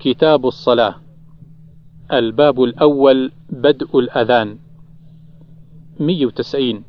[0.00, 0.94] كتاب الصلاة
[2.12, 4.58] الباب الأول بدء الأذان.
[6.00, 6.84] 190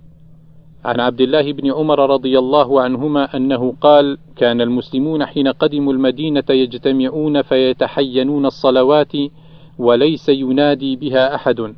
[0.86, 6.44] عن عبد الله بن عمر رضي الله عنهما أنه قال كان المسلمون حين قدموا المدينة
[6.50, 9.12] يجتمعون فيتحينون الصلوات
[9.78, 11.76] وليس ينادي بها أحد.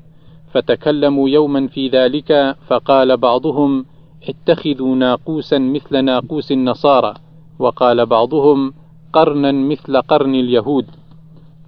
[0.51, 3.85] فتكلموا يوما في ذلك فقال بعضهم
[4.29, 7.13] اتخذوا ناقوسا مثل ناقوس النصارى.
[7.59, 8.73] وقال بعضهم
[9.13, 10.85] قرنا مثل قرن اليهود.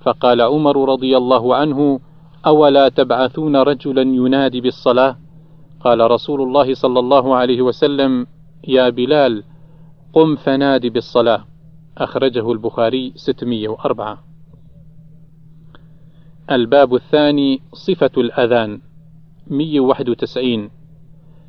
[0.05, 1.99] فقال عمر رضي الله عنه
[2.45, 5.17] أولا تبعثون رجلا ينادي بالصلاة؟
[5.79, 8.27] قال رسول الله صلى الله عليه وسلم
[8.67, 9.43] يا بلال
[10.13, 11.45] قم فنادي بالصلاة.
[11.97, 14.17] أخرجه البخاري 604
[16.51, 18.81] الباب الثاني صفة الأذان
[19.47, 20.69] 191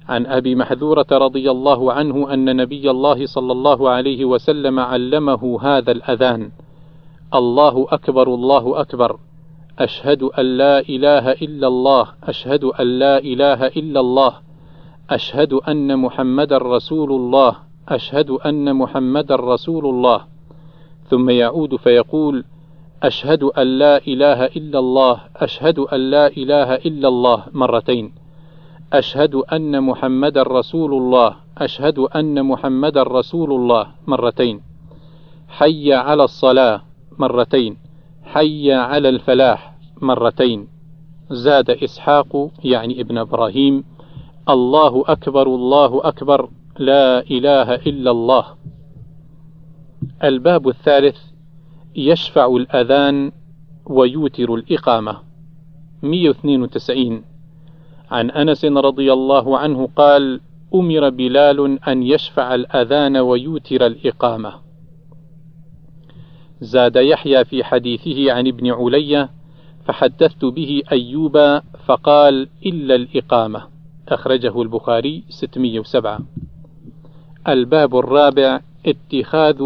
[0.09, 5.93] عن أبي محذورة رضي الله عنه أن نبي الله صلى الله عليه وسلم علمه هذا
[5.93, 6.51] الأذان.
[7.35, 9.19] الله أكبر الله أكبر.
[9.79, 14.33] أشهد أن لا إله إلا الله أشهد أن لا إله إلا الله.
[15.11, 17.57] أشهد أن محمد رسول الله
[17.89, 20.21] أشهد أن محمد رسول الله.
[21.11, 22.45] ثم يعود فيقول
[23.03, 28.13] أشهد أن لا إله إلا الله أشهد أن لا إله إلا الله مرتين.
[28.93, 34.61] أشهد أن محمد رسول الله أشهد أن محمد رسول الله مرتين.
[35.49, 36.86] حي على الصلاة.
[37.19, 37.77] مرتين.
[38.23, 40.69] حي على الفلاح مرتين.
[41.31, 43.85] زاد إسحاق يعني ابن إبراهيم.
[44.49, 48.45] الله أكبر الله أكبر لا إله إلا الله.
[50.25, 51.17] الباب الثالث.
[51.97, 53.33] يشفع الأذان
[53.87, 55.17] ويوتر الإقامة.
[56.03, 57.23] 192
[58.11, 60.41] عن أنس رضي الله عنه قال
[60.75, 64.66] أمر بلال أن يشفع الأذان ويوتر الإقامة.
[66.61, 69.31] زاد يحيى في حديثه عن ابن علية
[69.85, 73.63] فحدثت به أيوب فقال إلا الإقامة.
[74.09, 76.21] أخرجه البخاري 607
[77.49, 79.63] الباب الرابع اتخاذ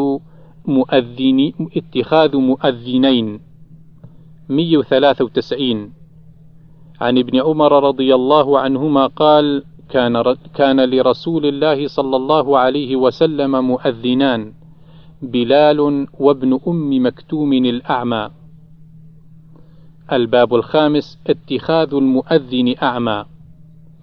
[0.66, 3.41] مؤذن اتخاذ مؤذنين.
[4.48, 5.93] 193
[7.00, 13.64] عن ابن عمر رضي الله عنهما قال كان كان لرسول الله صلى الله عليه وسلم
[13.64, 14.53] مؤذنان.
[15.22, 18.31] بلال وابن أم مكتوم الأعمى.
[20.12, 23.25] الباب الخامس اتخاذ المؤذن أعمى.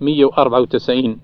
[0.02, 1.20] 194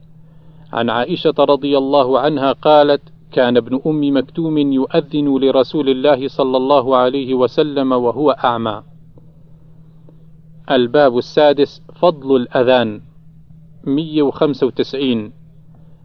[0.74, 6.98] عن عائشة رضي الله عنها قالت كان ابن أم مكتوم يؤذن لرسول الله صلى الله
[6.98, 8.84] عليه وسلم وهو أعمى.
[10.72, 13.02] الباب السادس فضل الأذان.
[13.84, 15.43] 195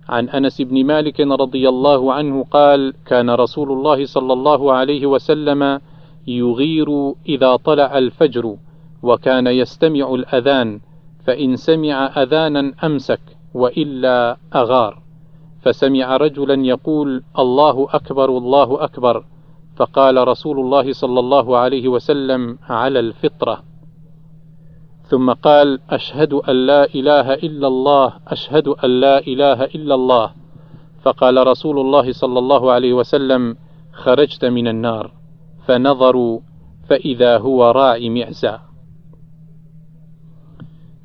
[0.09, 5.81] عن أنس بن مالك رضي الله عنه قال كان رسول الله صلى الله عليه وسلم
[6.27, 8.57] يغير إذا طلع الفجر
[9.03, 10.81] وكان يستمع الأذان
[11.25, 13.21] فإن سمع أذانا أمسك
[13.55, 15.03] وإلا أغار
[15.63, 19.25] فسمع رجلا يقول الله أكبر الله أكبر
[19.77, 23.68] فقال رسول الله صلى الله عليه وسلم على الفطرة
[25.09, 30.33] ثم قال أشهد أن لا إله إلا الله أشهد أن لا إله إلا الله.
[31.03, 33.57] فقال رسول الله صلى الله عليه وسلم
[33.93, 35.13] خرجت من النار.
[35.67, 36.41] فنظروا
[36.89, 38.59] فإذا هو راعي معزى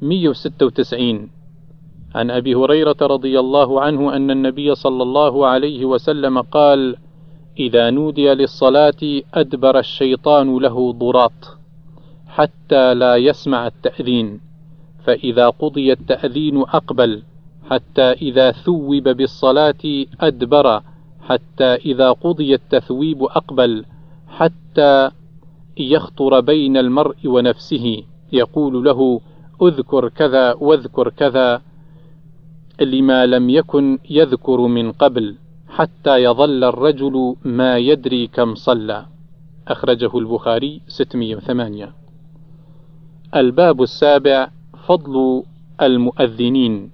[0.02, 1.30] 196
[2.16, 6.96] عن أبي هريرة رضي الله عنه أن النبي صلى الله عليه وسلم قال
[7.60, 11.58] إذا نودي للصلاة أدبر الشيطان له ضراط.
[12.34, 14.42] حتى لا يسمع التأذين
[15.06, 17.24] فإذا قضي التأذين أقبل
[17.70, 20.82] حتى إذا ثوب بالصلاة أدبر
[21.22, 23.86] حتى إذا قضي التثويب أقبل
[24.28, 25.12] حتى
[25.78, 28.04] يخطر بين المرء ونفسه.
[28.32, 29.22] يقول له
[29.62, 31.62] أذكر كذا واذكر كذا
[32.82, 35.36] لما لم يكن يذكر من قبل
[35.70, 39.06] حتى يظل الرجل ما يدري كم صلى
[39.68, 42.03] أخرجه البخاري 608
[43.36, 44.48] الباب السابع
[44.88, 45.44] فضل
[45.82, 46.90] المؤذنين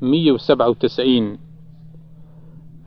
[0.00, 1.38] 197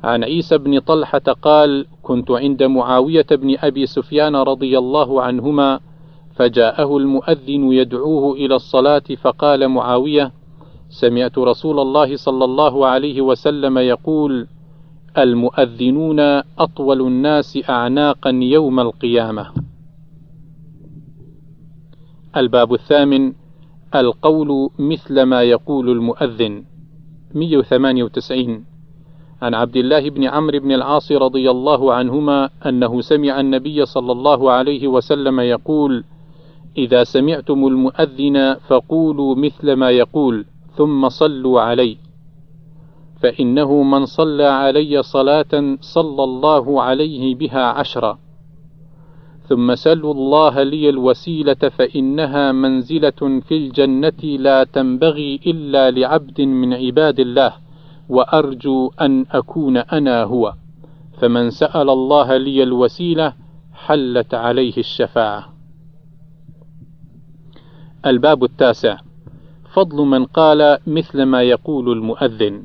[0.04, 5.80] عن عيسى بن طلحة قال: كنت عند معاوية بن أبي سفيان رضي الله عنهما
[6.36, 10.32] فجاءه المؤذن يدعوه إلى الصلاة فقال معاوية:
[10.90, 14.48] سمعت رسول الله صلى الله عليه وسلم يقول:
[15.18, 16.20] المؤذنون
[16.60, 19.73] أطول الناس أعناقا يوم القيامة.
[22.38, 23.34] الباب الثامن
[23.96, 26.64] القول مثل ما يقول المؤذن
[27.34, 28.66] 198
[29.42, 34.52] عن عبد الله بن عمرو بن العاص رضي الله عنهما أنه سمع النبي صلى الله
[34.52, 36.04] عليه وسلم يقول:
[36.78, 40.46] إذا سمعتم المؤذن فقولوا مثل ما يقول
[40.78, 41.98] ثم صلوا عليه.
[43.22, 48.20] فإنه من صلى علي صلاة صلى الله عليه بها عشرا
[49.50, 57.20] ثم سلوا الله لي الوسيلة فإنها منزلة في الجنة لا تنبغي إلا لعبد من عباد
[57.20, 57.54] الله
[58.10, 60.54] وأرجو أن أكون أنا هو.
[61.22, 63.34] فمن سأل الله لي الوسيلة
[63.74, 65.54] حلت عليه الشفاعة.
[68.06, 68.98] الباب التاسع.
[69.74, 72.64] فضل من قال مثل ما يقول المؤذن.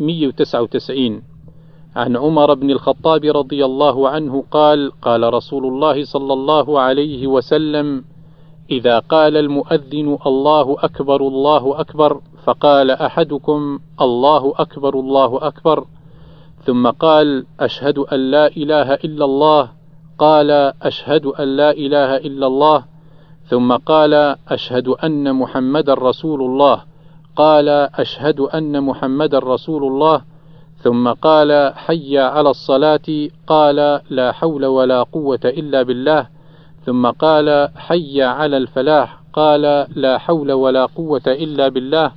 [0.00, 1.22] 199
[1.96, 8.04] عن عمر بن الخطاب رضي الله عنه قال قال رسول الله صلى الله عليه وسلم
[8.70, 15.84] إذا قال المؤذن الله أكبر الله أكبر فقال أحدكم الله أكبر الله أكبر
[16.64, 19.68] ثم قال أشهد أن لا إله إلا الله
[20.18, 20.50] قال
[20.82, 22.84] أشهد أن لا إله إلا الله
[23.44, 26.82] ثم قال أشهد أن محمد رسول الله
[27.36, 30.35] قال أشهد أن محمد رسول الله
[30.86, 33.08] ثم قال حي على الصلاة.
[33.46, 36.28] قال لا حول ولا قوة إلا بالله.
[36.86, 39.20] ثم قال حي على الفلاح.
[39.32, 42.12] قال لا حول ولا قوة إلا بالله.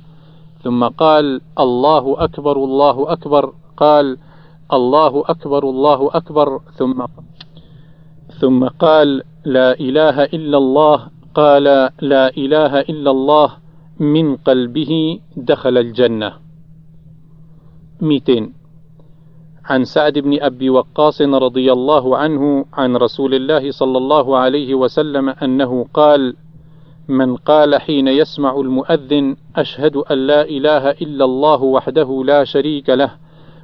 [0.62, 3.52] ثم قال الله أكبر الله أكبر.
[3.76, 4.16] قال
[4.72, 6.60] الله أكبر الله أكبر.
[6.78, 7.06] ثم
[8.40, 11.08] ثم قال لا إله إلا الله.
[11.34, 11.64] قال
[12.00, 13.50] لا إله إلا الله.
[13.98, 16.32] من قلبه دخل الجنة.
[18.00, 18.59] 200
[19.64, 25.28] عن سعد بن أبي وقاص رضي الله عنه عن رسول الله صلى الله عليه وسلم
[25.28, 26.34] أنه قال
[27.08, 33.12] من قال حين يسمع المؤذن أشهد أن لا إله إلا الله وحده لا شريك له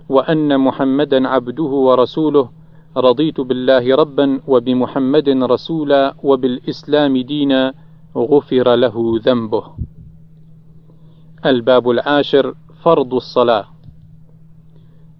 [0.08, 2.48] وأن محمدا عبده ورسوله
[2.96, 7.72] رضيت بالله ربا وبمحمد رسولا وبالإسلام دينا
[8.16, 9.64] غفر له ذنبه.
[11.46, 13.75] الباب العاشر فرض الصلاة.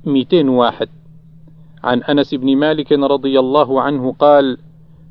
[0.06, 0.88] 201
[1.84, 4.58] عن أنس بن مالك رضي الله عنه قال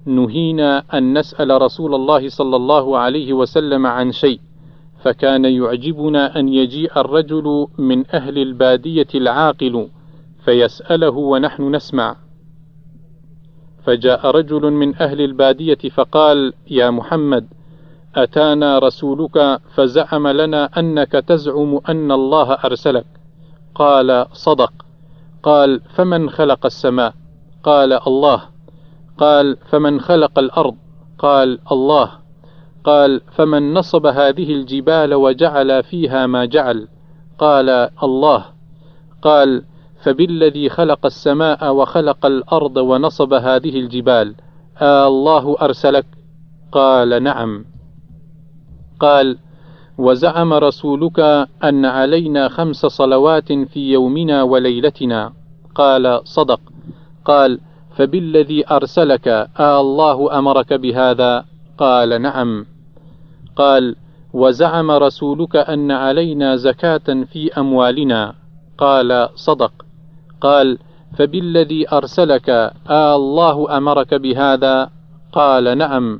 [0.06, 4.40] نهينا أن نسأل رسول الله صلى الله عليه وسلم عن شيء
[5.02, 9.88] فكان يعجبنا أن يجيء الرجل من أهل البادية العاقل
[10.46, 12.16] فيسأله ونحن نسمع.
[13.84, 17.48] فجاء رجل من أهل البادية فقال يا محمد
[18.16, 23.06] أتانا رسولك فزعم لنا أنك تزعم أن الله أرسلك.
[23.76, 24.85] قال صدق.
[25.46, 27.14] قال فمن خلق السماء؟
[27.64, 28.42] قال الله.
[29.18, 30.76] قال فمن خلق الأرض؟
[31.20, 32.12] قال الله.
[32.84, 36.88] قال فمن نصب هذه الجبال وجعل فيها ما جعل؟
[37.40, 37.70] قال
[38.04, 38.46] الله.
[39.22, 39.64] قال
[40.04, 44.36] فبالذي خلق السماء وخلق الأرض ونصب هذه الجبال
[44.82, 46.06] آه الله أرسلك؟
[46.72, 47.66] قال نعم.
[49.00, 49.38] قال
[49.98, 51.20] وزعم رسولك
[51.64, 55.34] أن علينا خمس صلوات في يومنا وليلتنا.
[55.76, 56.60] قال صدق.
[57.26, 57.60] قال
[57.96, 59.28] فبالذي أرسلك
[59.60, 61.46] آه الله أمرك بهذا؟
[61.78, 62.66] قال نعم.
[63.56, 63.96] قال
[64.34, 68.34] وزعم رسولك أن علينا زكاة في أموالنا.
[68.78, 69.72] قال صدق.
[70.42, 70.78] قال
[71.18, 72.50] فبالذي أرسلك
[72.90, 74.90] آه الله أمرك بهذا؟
[75.32, 76.20] قال نعم.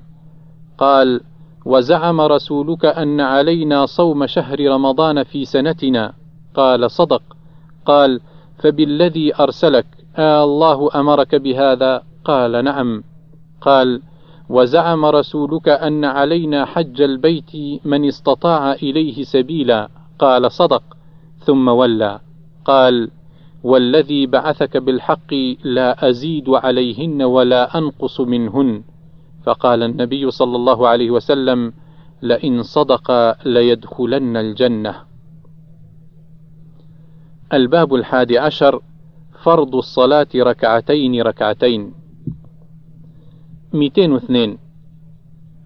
[0.78, 1.22] قال
[1.66, 6.14] وزعم رسولك أن علينا صوم شهر رمضان في سنتنا.
[6.56, 7.22] قال صدق.
[7.86, 8.20] قال
[8.58, 9.86] فبالذي أرسلك؟
[10.18, 12.02] آه الله أمرك بهذا.
[12.26, 13.04] قال نعم.
[13.62, 14.02] قال
[14.50, 17.52] وزعم رسولك أن علينا حج البيت
[17.86, 19.90] من استطاع إليه سبيلا.
[20.20, 20.84] قال صدق.
[21.40, 22.20] ثم ولى.
[22.66, 23.10] قال
[23.64, 28.84] والذي بعثك بالحق لا أزيد عليهن ولا أنقص منهن.
[29.46, 31.74] فقال النبي صلى الله عليه وسلم
[32.22, 33.12] لئن صدق
[33.46, 34.96] ليدخلن الجنة.
[37.54, 38.82] الباب الحادي عشر
[39.44, 41.94] فرض الصلاة ركعتين ركعتين.
[43.74, 44.58] 202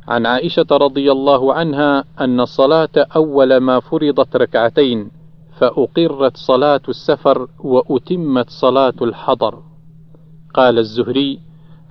[0.08, 5.12] عن عائشة رضي الله عنها أن الصلاة أول ما فرضت ركعتين
[5.58, 9.64] فأقرت صلاة السفر وأتمت صلاة الحضر.
[10.54, 11.40] قال الزهري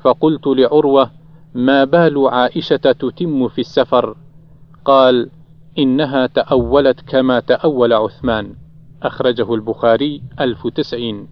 [0.03, 1.18] فقلت لعروة
[1.55, 4.17] ما بال عائشة تتم في السفر؟
[4.85, 5.31] قال
[5.79, 8.55] إنها تأولت كما تأول عثمان.
[9.03, 11.29] أخرجه البخاري ألف تسعين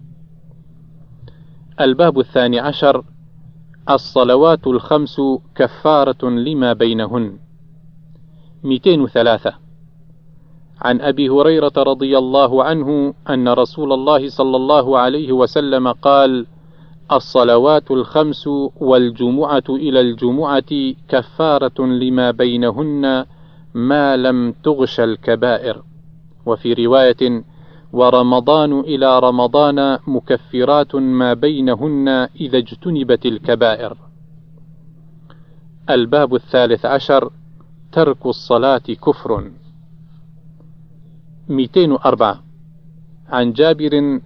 [1.80, 3.04] الباب الثاني عشر.
[3.90, 5.20] الصلوات الخمس
[5.54, 7.38] كفارة لما بينهن.
[8.64, 9.54] 203
[10.82, 16.46] عن أبي هريرة رضي الله عنه أن رسول الله صلى الله عليه وسلم قال
[17.12, 18.46] الصلوات الخمس
[18.76, 23.24] والجمعة إلى الجمعة كفارة لما بينهن
[23.74, 25.82] ما لم تغش الكبائر.
[26.46, 27.44] وفي رواية
[27.92, 32.08] ورمضان إلى رمضان مكفرات ما بينهن
[32.40, 33.96] إذا اجتنبت الكبائر.
[35.90, 37.30] الباب الثالث عشر
[37.92, 39.50] ترك الصلاة كفر.
[41.48, 42.42] 204
[43.28, 44.20] عن جابر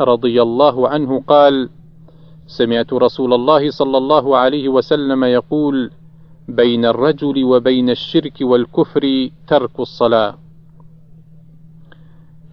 [0.00, 1.68] رضي الله عنه قال
[2.48, 5.90] سمعت رسول الله صلى الله عليه وسلم يقول
[6.48, 10.34] بين الرجل وبين الشرك والكفر ترك الصلاة.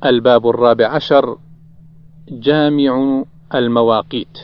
[0.05, 1.37] الباب الرابع عشر
[2.29, 3.23] جامع
[3.55, 4.37] المواقيت.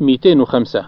[0.00, 0.84] 205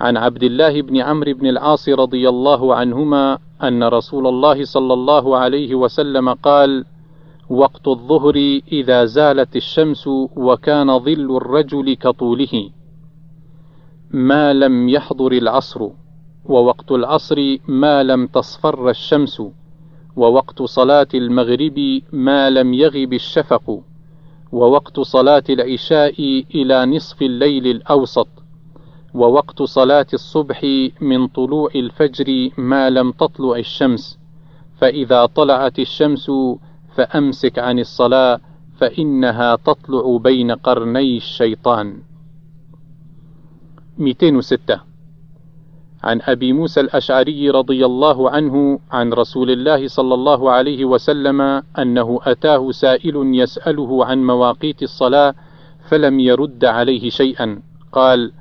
[0.00, 5.36] عن عبد الله بن عمرو بن العاص رضي الله عنهما أن رسول الله صلى الله
[5.36, 6.84] عليه وسلم قال:
[7.50, 12.70] وقت الظهر إذا زالت الشمس وكان ظل الرجل كطوله،
[14.10, 15.88] ما لم يحضر العصر،
[16.44, 19.42] ووقت العصر ما لم تصفر الشمس،
[20.16, 23.80] ووقت صلاة المغرب ما لم يغب الشفق،
[24.52, 28.28] ووقت صلاة العشاء إلى نصف الليل الأوسط،
[29.14, 30.64] ووقت صلاة الصبح
[31.00, 34.18] من طلوع الفجر ما لم تطلع الشمس.
[34.78, 36.30] فإذا طلعت الشمس
[36.96, 38.40] فأمسك عن الصلاة
[38.78, 42.02] فإنها تطلع بين قرني الشيطان.
[43.98, 44.80] 206
[46.04, 51.40] عن أبي موسى الأشعري رضي الله عنه عن رسول الله صلى الله عليه وسلم
[51.78, 55.34] أنه أتاه سائل يسأله عن مواقيت الصلاة
[55.88, 57.62] فلم يرد عليه شيئا.
[57.92, 58.32] قال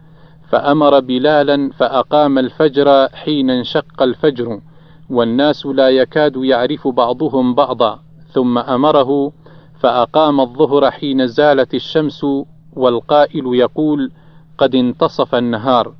[0.50, 4.62] فأمر بلالا فأقام الفجر حين انشق الفجر
[5.10, 8.00] والناس لا يكاد يعرف بعضهم بعضا.
[8.32, 9.32] ثم أمره
[9.80, 12.26] فأقام الظهر حين زالت الشمس
[12.74, 14.12] والقائل يقول
[14.58, 15.94] قد انتصف النهار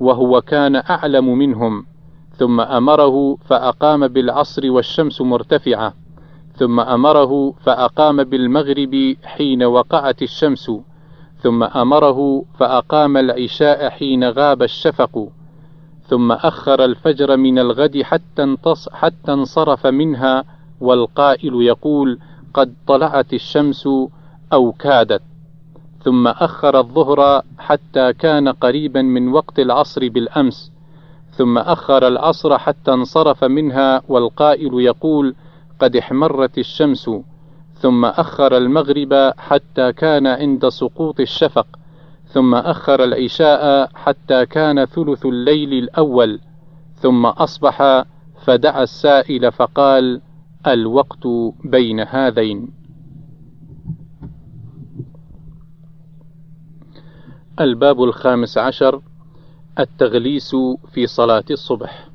[0.00, 1.86] وهو أعلم أعلم منهم.
[2.36, 5.94] ثم أمره فأقام بالعصر والشمس مرتفعة.
[6.56, 10.70] ثم أمره فأقام بالمغرب حين وقعت الشمس.
[11.42, 15.28] ثم أمره فأقام العشاء حين غاب الشفق.
[16.08, 18.56] ثم أخر الفجر من الغد حتى,
[18.92, 20.44] حتى انصرف منها
[20.80, 22.18] والقائل يقول
[22.54, 23.88] قد طلعت الشمس
[24.52, 25.22] أو كادت
[26.04, 30.72] ثم أخر الظهر حتى كان قريبا من وقت العصر بالأمس
[31.30, 35.34] ثم أخر العصر حتى انصرف منها والقائل يقول
[35.80, 37.10] قد احمرت الشمس
[37.74, 41.66] ثم أخر المغرب حتى كان عند سقوط الشفق
[42.26, 46.40] ثم أخر العشاء حتى كان ثلث الليل الأول
[46.96, 48.04] ثم أصبح
[48.44, 50.20] فدعا السائل فقال
[50.66, 51.26] الوقت
[51.64, 52.68] بين هذين.
[57.60, 59.02] الباب الخامس عشر
[59.78, 60.56] التغليس
[60.92, 62.08] في صلاة الصبح.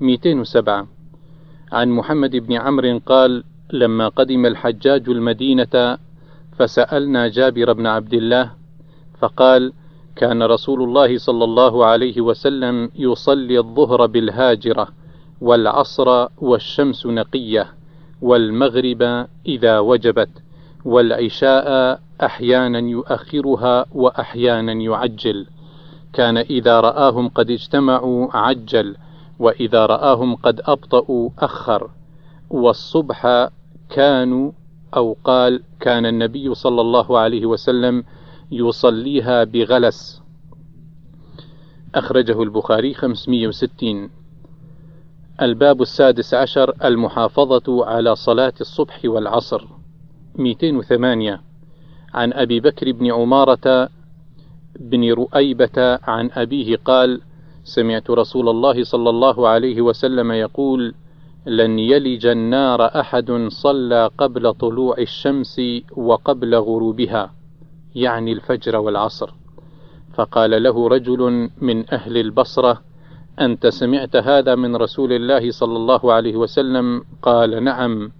[0.00, 0.86] 207
[1.72, 5.98] عن محمد بن عمرو قال لما قدم الحجاج المدينة
[6.58, 8.52] فسألنا جابر بن عبد الله
[9.18, 9.72] فقال
[10.16, 14.88] كان رسول الله صلى الله عليه وسلم يصلي الظهر بالهاجرة
[15.40, 17.66] والعصر والشمس نقية
[18.22, 20.28] والمغرب إذا وجبت
[20.84, 25.46] والعشاء أحيانا يؤخرها وأحيانا يعجل.
[26.12, 28.96] كان إذا رآهم قد اجتمعوا عجل
[29.38, 31.90] وإذا رآهم قد أبطأوا أخر.
[32.50, 33.48] والصبح
[33.90, 34.52] كانوا
[34.96, 38.04] أو قال كان النبي صلى الله عليه وسلم
[38.50, 40.22] يصليها بغلس.
[41.94, 44.10] أخرجه البخاري 560
[45.42, 49.64] الباب السادس عشر المحافظة على صلاة الصبح والعصر.
[50.34, 51.40] 208
[52.14, 53.88] عن أبي بكر بن عمارة
[54.80, 57.20] بن رؤيبة عن أبيه قال
[57.64, 60.94] سمعت رسول الله صلى الله عليه وسلم يقول
[61.46, 65.60] لن يلج النار أحد صلى قبل طلوع الشمس
[65.96, 67.34] وقبل غروبها
[67.94, 69.30] يعني الفجر والعصر
[70.14, 72.82] فقال له رجل من أهل البصرة
[73.40, 78.12] أنت سمعت هذا من رسول الله صلى الله عليه وسلم؟ قال نعم.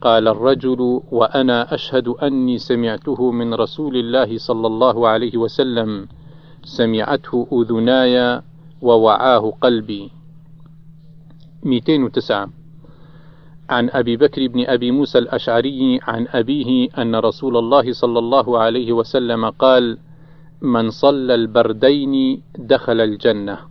[0.00, 6.08] قال الرجل وأنا أشهد أني سمعته من رسول الله صلى الله عليه وسلم.
[6.64, 8.42] سمعته أذناي
[8.82, 10.10] ووعاه قلبي.
[11.62, 12.48] 209
[13.70, 18.92] عن أبي بكر بن أبي موسى الأشعري عن أبيه أن رسول الله صلى الله عليه
[18.92, 19.98] وسلم قال:
[20.62, 23.69] من صلى البردين دخل الجنة.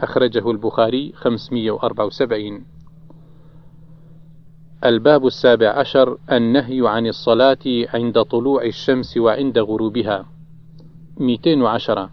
[0.00, 2.64] أخرجه البخاري 574.
[4.84, 7.58] الباب السابع عشر النهي عن الصلاة
[7.94, 10.26] عند طلوع الشمس وعند غروبها.
[11.16, 12.10] 210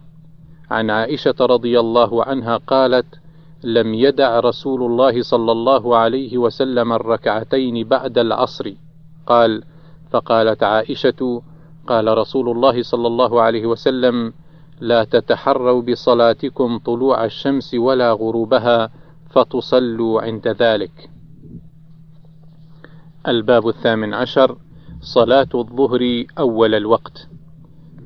[0.70, 3.06] عن عائشة رضي الله عنها قالت
[3.64, 8.72] لم يدع رسول الله صلى الله عليه وسلم الركعتين بعد العصر.
[9.26, 9.62] قال
[10.10, 11.42] فقالت عائشة
[11.86, 14.32] قال رسول الله صلى الله عليه وسلم
[14.80, 18.90] لا تتحروا بصلاتكم طلوع الشمس ولا غروبها
[19.30, 21.10] فتصلوا عند ذلك.
[23.28, 24.56] الباب الثامن عشر
[25.00, 27.28] صلاة الظهر أول الوقت.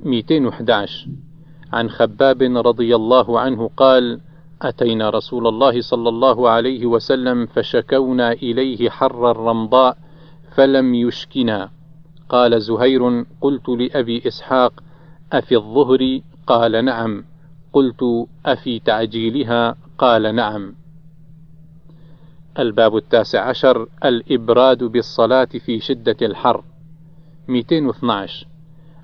[0.05, 1.09] 211
[1.73, 4.21] عن خباب رضي الله عنه قال
[4.63, 9.97] أتينا رسول الله صلى الله عليه وسلم فشكونا إليه حر الرمضاء
[10.55, 11.71] فلم يشكنا.
[12.29, 14.73] قال زهير قلت لأبي إسحاق
[15.33, 17.25] أفي الظهر؟ قال نعم.
[17.73, 20.75] قلت أفي تعجيلها؟ قال نعم.
[22.59, 23.89] الباب التاسع عشر.
[24.05, 26.65] الإبراد بالصلاة في شدة الحر.
[27.49, 28.47] 212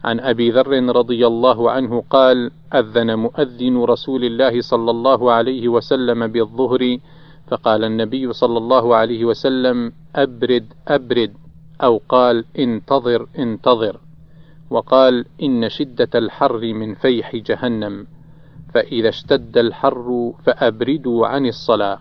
[0.05, 6.27] عن أبي ذر رضي الله عنه قال أذن مؤذن رسول الله صلى الله عليه وسلم
[6.27, 6.99] بالظهر
[7.49, 11.33] فقال النبي صلى الله عليه وسلم أبرد أبرد.
[11.83, 14.01] أو قال انتظر انتظر.
[14.71, 18.07] وقال إن شدة الحر من فيح جهنم
[18.75, 21.99] فإذا اشتد الحر فأبردوا عن الصلاة.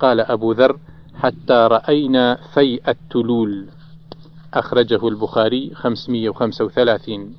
[0.00, 0.78] قال أبو ذر
[1.14, 3.68] حتى رأينا فيء التلول.
[4.54, 7.36] أخرجه البخاري 535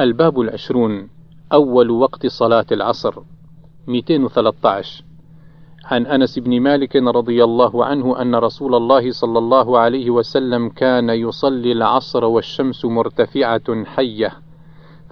[0.00, 1.08] الباب العشرون
[1.52, 3.22] أول وقت صلاة العصر
[3.86, 5.04] 213
[5.90, 11.10] عن أنس بن مالك رضي الله عنه أن رسول الله صلى الله عليه وسلم كان
[11.10, 14.32] يصلي العصر والشمس مرتفعة حية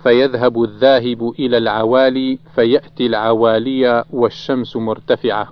[0.02, 5.48] فيذهب الذاهب إلى العوالي فيأتي العوالي والشمس مرتفعة.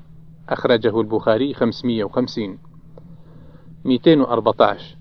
[0.49, 2.59] أخرجه البخاري 550
[3.85, 4.97] 214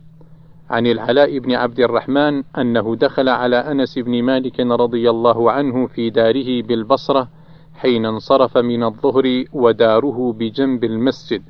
[0.69, 6.09] عن العلاء بن عبد الرحمن أنه دخل على أنس بن مالك رضي الله عنه في
[6.09, 7.27] داره بالبصرة
[7.75, 11.43] حين انصرف من الظهر وداره بجنب المسجد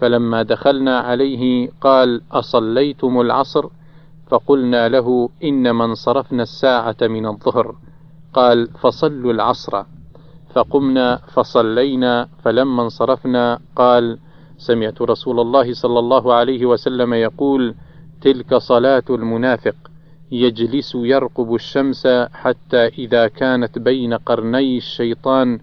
[0.00, 3.66] فلما دخلنا عليه قال أصليتم العصر؟
[4.26, 7.76] فقلنا له إنما انصرفنا الساعة من الظهر.
[8.34, 9.84] قال فصلوا العصر.
[10.54, 14.18] فقمنا فصلينا فلما انصرفنا قال
[14.58, 17.74] سمعت رسول الله صلى الله عليه وسلم يقول
[18.20, 19.74] تلك صلاة المنافق.
[20.32, 25.58] يجلس يرقب الشمس حتى إذا كانت بين قرني الشيطان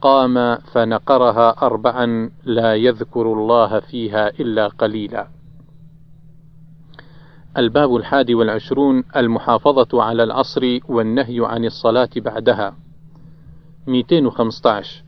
[0.00, 5.28] قام فنقرها أربعا لا يذكر الله فيها إلا قليلا.
[7.56, 12.76] الباب الحادي والعشرون المحافظة على العصر والنهي عن الصلاة بعدها.
[13.86, 15.04] 215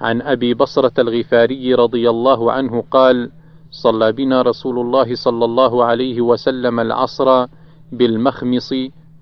[0.00, 3.30] عن أبي بصرة الغفاري رضي الله عنه قال:
[3.70, 7.46] صلى بنا رسول الله صلى الله عليه وسلم العصر
[7.92, 8.74] بالمخمص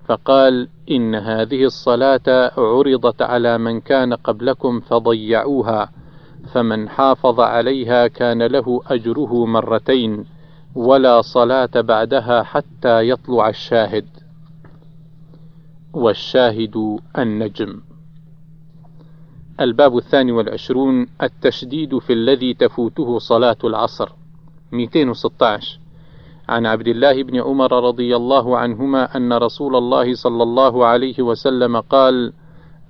[0.05, 5.89] فقال إن هذه الصلاة عرضت على من كان قبلكم فضيعوها
[6.53, 10.25] فمن حافظ عليها كان له أجره مرتين
[10.75, 14.05] ولا صلاة بعدها حتى يطلع الشاهد.
[15.93, 17.81] والشاهد النجم.
[19.59, 24.09] الباب الثاني والعشرون التشديد في الذي تفوته صلاة العصر.
[24.71, 25.79] 216
[26.51, 31.79] عن عبد الله بن عمر رضي الله عنهما أن رسول الله صلى الله عليه وسلم
[31.79, 32.33] قال: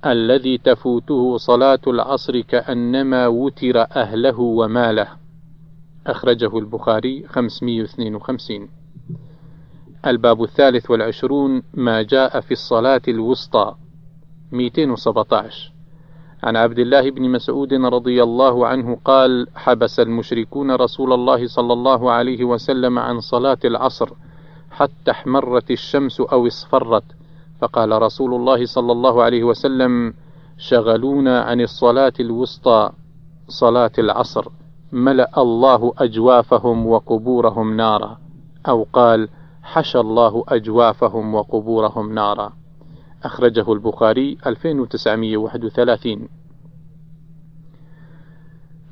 [0.06, 5.08] الذي تفوته صلاة العصر كأنما وتر أهله وماله.
[6.06, 8.68] أخرجه البخاري 552.
[10.06, 13.74] الباب الثالث والعشرون ما جاء في الصلاة الوسطى
[14.52, 15.71] 217
[16.44, 22.10] عن عبد الله بن مسعود رضي الله عنه قال حبس المشركون رسول الله صلى الله
[22.12, 24.08] عليه وسلم عن صلاة العصر
[24.70, 27.04] حتى احمرت الشمس أو اصفرت
[27.60, 30.14] فقال رسول الله صلى الله عليه وسلم
[30.58, 32.90] شغلونا عن الصلاة الوسطى
[33.48, 34.48] صلاة العصر
[34.92, 38.18] ملأ الله أجوافهم وقبورهم نارا
[38.68, 39.28] أو قال
[39.62, 42.52] حشى الله أجوافهم وقبورهم نارا
[43.22, 46.28] أخرجه البخاري 2931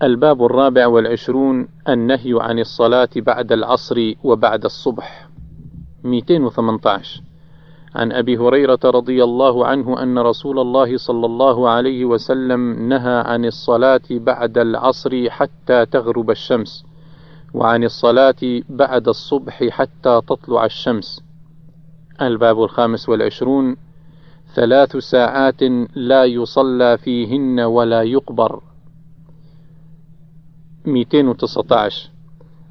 [0.03, 5.29] الباب الرابع والعشرون النهي عن الصلاة بعد العصر وبعد الصبح.
[6.05, 7.23] 218
[7.95, 13.45] عن أبي هريرة رضي الله عنه أن رسول الله صلى الله عليه وسلم نهى عن
[13.45, 16.85] الصلاة بعد العصر حتى تغرب الشمس
[17.55, 21.23] وعن الصلاة بعد الصبح حتى تطلع الشمس.
[22.23, 23.77] الباب الخامس والعشرون
[24.55, 25.63] ثلاث ساعات
[25.95, 28.63] لا يصلى فيهن ولا يقبر.
[30.87, 32.11] 219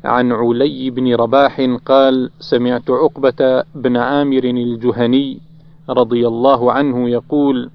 [0.03, 5.41] عن علي بن رباح قال سمعت عقبة بن عامر الجهني
[5.89, 7.69] رضي الله عنه يقول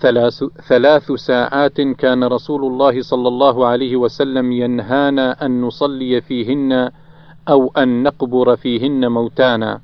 [0.00, 6.90] ثلاث, ثلاث ساعات كان رسول الله صلى الله عليه وسلم ينهانا أن نصلي فيهن
[7.48, 9.80] أو أن نقبر فيهن موتانا.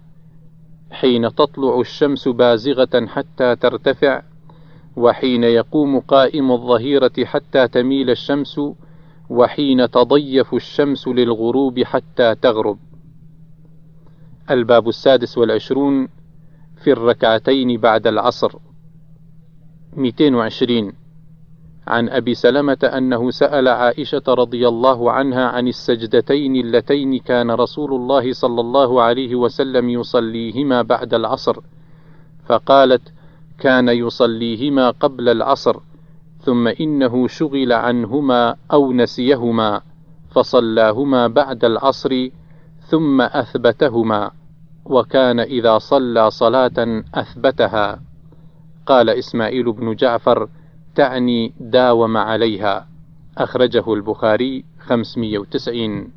[1.01, 4.23] حين تطلع الشمس بازغة حتى ترتفع
[4.97, 8.61] وحين يقوم قائم الظهيرة حتى تميل الشمس
[9.31, 12.79] وحين تضيف الشمس للغروب حتى تغرب.
[14.51, 16.09] الباب السادس والعشرون
[16.85, 18.53] في الركعتين بعد العصر.
[19.97, 20.93] 220
[21.87, 28.33] عن أبي سلمة أنه سأل عائشة رضي الله عنها عن السجدتين اللتين كان رسول الله
[28.33, 31.57] صلى الله عليه وسلم يصليهما بعد العصر
[32.47, 33.03] فقالت
[33.59, 35.77] كان يصليهما قبل العصر
[36.41, 39.81] ثم إنه شغل عنهما أو نسيهما
[40.31, 42.29] فصلاهما بعد العصر
[42.89, 44.31] ثم أثبتهما
[44.85, 48.01] وكان إذا صلى صلاة أثبتها.
[48.87, 50.49] قال إسماعيل بن جعفر
[50.97, 52.89] تعني داوم عليها.
[53.39, 56.13] أخرجه البخاري 590